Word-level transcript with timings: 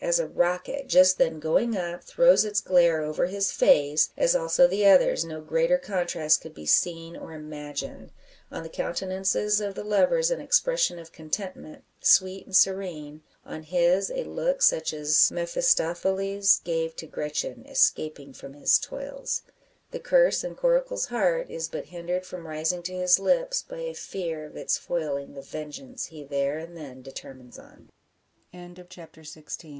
As 0.00 0.18
a 0.20 0.26
rocket, 0.28 0.88
just 0.88 1.16
then 1.16 1.38
going 1.40 1.76
up, 1.76 2.02
throws 2.02 2.44
its 2.44 2.60
glare 2.60 3.00
over 3.02 3.26
his 3.26 3.50
face, 3.50 4.10
as 4.16 4.36
also 4.36 4.66
the 4.66 4.84
others, 4.84 5.24
no 5.24 5.40
greater 5.40 5.78
contrast 5.78 6.40
could 6.40 6.54
be 6.54 6.66
seen 6.66 7.16
or 7.16 7.32
imagined. 7.32 8.12
On 8.50 8.62
the 8.62 8.68
countenances 8.68 9.60
of 9.60 9.74
the 9.74 9.84
lovers 9.84 10.30
an 10.30 10.40
expression 10.40 10.98
of 10.98 11.12
contentment, 11.12 11.84
sweet 12.00 12.44
and 12.46 12.54
serene; 12.54 13.22
on 13.44 13.62
his 13.62 14.10
a 14.10 14.24
look 14.24 14.60
such 14.60 14.92
as 14.92 15.30
Mephistopheles 15.32 16.60
gave 16.64 16.94
to 16.96 17.06
Gretchen 17.06 17.64
escaping 17.66 18.32
from 18.32 18.54
his 18.54 18.78
toils. 18.78 19.42
The 19.92 20.00
curse 20.00 20.44
in 20.44 20.56
Coracle's 20.56 21.06
heart 21.06 21.48
is 21.48 21.68
but 21.68 21.86
hindered 21.86 22.26
from 22.26 22.46
rising 22.46 22.82
to 22.84 22.92
his 22.92 23.18
lips 23.18 23.62
by 23.62 23.78
a 23.78 23.94
fear 23.94 24.44
of 24.46 24.56
its 24.56 24.76
foiling 24.76 25.34
the 25.34 25.42
vengeance 25.42 26.06
he 26.06 26.22
there 26.22 26.58
and 26.58 26.76
then 26.76 27.02
determines 27.02 27.58
on. 27.58 27.90
Volume 28.52 28.74
One, 28.74 28.86
Chapter 28.90 29.22
XVII. 29.24 29.34
THE 29.34 29.40
"CORPSE 29.42 29.56
CANDLE." 29.56 29.74